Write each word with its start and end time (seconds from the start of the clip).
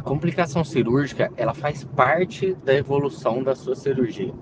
complicação 0.00 0.64
cirúrgica, 0.64 1.30
ela 1.36 1.54
faz 1.54 1.84
parte 1.84 2.54
da 2.64 2.74
evolução 2.74 3.42
da 3.42 3.54
sua 3.54 3.74
cirurgia. 3.74 4.34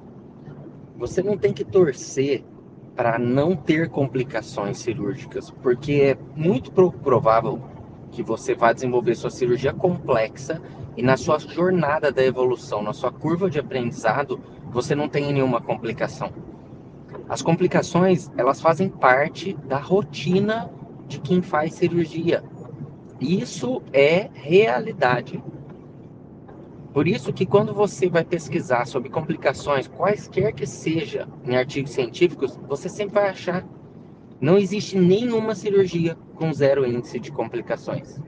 Você 0.96 1.22
não 1.22 1.36
tem 1.36 1.52
que 1.52 1.64
torcer 1.64 2.44
para 2.94 3.18
não 3.18 3.56
ter 3.56 3.88
complicações 3.88 4.78
cirúrgicas, 4.78 5.50
porque 5.50 5.92
é 5.92 6.18
muito 6.36 6.70
provável 6.72 7.60
que 8.10 8.22
você 8.22 8.54
vá 8.54 8.72
desenvolver 8.72 9.14
sua 9.14 9.30
cirurgia 9.30 9.72
complexa 9.72 10.60
e 10.96 11.02
na 11.02 11.16
sua 11.16 11.38
jornada 11.38 12.12
da 12.12 12.22
evolução, 12.22 12.82
na 12.82 12.92
sua 12.92 13.10
curva 13.10 13.48
de 13.48 13.58
aprendizado, 13.58 14.38
você 14.70 14.94
não 14.94 15.08
tenha 15.08 15.32
nenhuma 15.32 15.60
complicação. 15.60 16.30
As 17.28 17.40
complicações, 17.40 18.30
elas 18.36 18.60
fazem 18.60 18.88
parte 18.88 19.54
da 19.66 19.78
rotina 19.78 20.70
de 21.08 21.18
quem 21.18 21.40
faz 21.40 21.74
cirurgia. 21.74 22.44
Isso 23.22 23.82
é 23.92 24.28
realidade. 24.34 25.42
Por 26.92 27.08
isso 27.08 27.32
que 27.32 27.46
quando 27.46 27.72
você 27.72 28.08
vai 28.08 28.24
pesquisar 28.24 28.86
sobre 28.86 29.08
complicações, 29.08 29.88
quaisquer 29.88 30.52
que 30.52 30.66
seja, 30.66 31.26
em 31.44 31.56
artigos 31.56 31.92
científicos, 31.92 32.58
você 32.68 32.88
sempre 32.88 33.14
vai 33.14 33.30
achar 33.30 33.64
não 34.42 34.58
existe 34.58 34.98
nenhuma 34.98 35.54
cirurgia 35.54 36.16
com 36.34 36.52
zero 36.52 36.84
índice 36.84 37.20
de 37.20 37.30
complicações. 37.30 38.20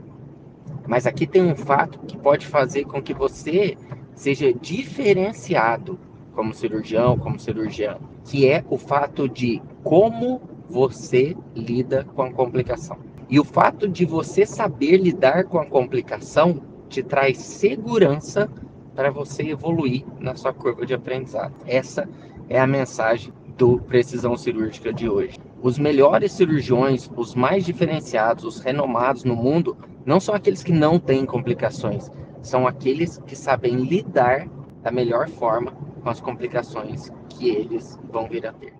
Mas 0.86 1.08
aqui 1.08 1.26
tem 1.26 1.42
um 1.42 1.56
fato 1.56 1.98
que 2.06 2.16
pode 2.16 2.46
fazer 2.46 2.84
com 2.84 3.02
que 3.02 3.12
você 3.12 3.76
seja 4.14 4.54
diferenciado 4.54 5.98
como 6.32 6.54
cirurgião, 6.54 7.18
como 7.18 7.40
cirurgião, 7.40 7.98
que 8.24 8.48
é 8.48 8.64
o 8.70 8.78
fato 8.78 9.28
de 9.28 9.60
como 9.82 10.40
você 10.70 11.36
lida 11.52 12.04
com 12.04 12.22
a 12.22 12.32
complicação. 12.32 12.96
E 13.28 13.40
o 13.40 13.44
fato 13.44 13.88
de 13.88 14.04
você 14.04 14.44
saber 14.44 14.98
lidar 14.98 15.44
com 15.44 15.58
a 15.58 15.66
complicação 15.66 16.60
te 16.88 17.02
traz 17.02 17.38
segurança 17.38 18.50
para 18.94 19.10
você 19.10 19.42
evoluir 19.44 20.04
na 20.20 20.36
sua 20.36 20.52
curva 20.52 20.86
de 20.86 20.94
aprendizado. 20.94 21.54
Essa 21.66 22.08
é 22.48 22.60
a 22.60 22.66
mensagem 22.66 23.32
do 23.56 23.78
Precisão 23.80 24.36
Cirúrgica 24.36 24.92
de 24.92 25.08
hoje. 25.08 25.38
Os 25.62 25.78
melhores 25.78 26.32
cirurgiões, 26.32 27.10
os 27.16 27.34
mais 27.34 27.64
diferenciados, 27.64 28.44
os 28.44 28.60
renomados 28.60 29.24
no 29.24 29.34
mundo, 29.34 29.76
não 30.04 30.20
são 30.20 30.34
aqueles 30.34 30.62
que 30.62 30.72
não 30.72 30.98
têm 30.98 31.24
complicações, 31.24 32.10
são 32.42 32.66
aqueles 32.66 33.18
que 33.26 33.34
sabem 33.34 33.76
lidar 33.76 34.46
da 34.82 34.90
melhor 34.90 35.28
forma 35.28 35.72
com 36.02 36.10
as 36.10 36.20
complicações 36.20 37.10
que 37.30 37.48
eles 37.48 37.98
vão 38.12 38.28
vir 38.28 38.46
a 38.46 38.52
ter. 38.52 38.74